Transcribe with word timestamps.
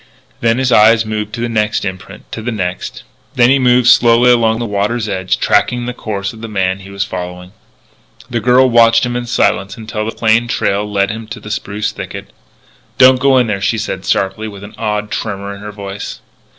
Then 0.39 0.57
his 0.57 0.71
eyes 0.71 1.05
moved 1.05 1.31
to 1.33 1.41
the 1.41 1.47
next 1.47 1.85
imprint; 1.85 2.31
to 2.31 2.41
the 2.41 2.51
next. 2.51 3.03
Then 3.35 3.51
he 3.51 3.59
moved 3.59 3.87
slowly 3.87 4.31
along 4.31 4.57
the 4.57 4.65
water's 4.65 5.07
edge, 5.07 5.37
tracking 5.39 5.85
the 5.85 5.93
course 5.93 6.33
of 6.33 6.41
the 6.41 6.47
man 6.47 6.79
he 6.79 6.89
was 6.89 7.03
following. 7.03 7.51
The 8.27 8.39
girl 8.39 8.67
watched 8.67 9.05
him 9.05 9.15
in 9.15 9.27
silence 9.27 9.77
until 9.77 10.03
the 10.05 10.11
plain 10.15 10.47
trail 10.47 10.91
led 10.91 11.11
him 11.11 11.27
to 11.27 11.39
the 11.39 11.51
spruce 11.51 11.91
thicket. 11.91 12.33
"Don't 12.97 13.19
go 13.19 13.37
in 13.37 13.45
there!" 13.45 13.61
she 13.61 13.77
said 13.77 14.03
sharply, 14.03 14.47
with 14.47 14.63
an 14.63 14.73
odd 14.75 15.11
tremor 15.11 15.53
in 15.53 15.61
her 15.61 15.71
voice. 15.71 16.19